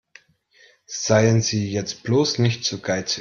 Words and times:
Seien 0.87 1.43
Sie 1.43 1.71
jetzt 1.71 2.01
bloß 2.01 2.39
nicht 2.39 2.63
zu 2.65 2.81
geizig. 2.81 3.09